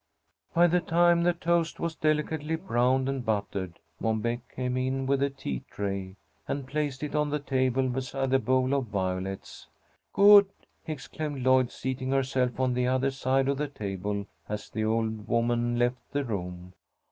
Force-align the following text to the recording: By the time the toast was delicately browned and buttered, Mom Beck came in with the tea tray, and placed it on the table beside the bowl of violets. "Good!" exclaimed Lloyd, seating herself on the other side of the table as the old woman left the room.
By 0.55 0.65
the 0.65 0.79
time 0.79 1.21
the 1.21 1.33
toast 1.33 1.79
was 1.79 1.95
delicately 1.95 2.55
browned 2.55 3.07
and 3.07 3.23
buttered, 3.23 3.77
Mom 3.99 4.19
Beck 4.19 4.39
came 4.55 4.75
in 4.75 5.05
with 5.05 5.19
the 5.19 5.29
tea 5.29 5.63
tray, 5.69 6.15
and 6.47 6.65
placed 6.65 7.03
it 7.03 7.13
on 7.13 7.29
the 7.29 7.37
table 7.37 7.87
beside 7.87 8.31
the 8.31 8.39
bowl 8.39 8.73
of 8.73 8.85
violets. 8.87 9.67
"Good!" 10.11 10.47
exclaimed 10.87 11.43
Lloyd, 11.45 11.71
seating 11.71 12.09
herself 12.09 12.59
on 12.59 12.73
the 12.73 12.87
other 12.87 13.11
side 13.11 13.47
of 13.47 13.59
the 13.59 13.67
table 13.67 14.25
as 14.49 14.71
the 14.71 14.83
old 14.85 15.27
woman 15.27 15.77
left 15.77 15.99
the 16.13 16.23
room. 16.25 16.73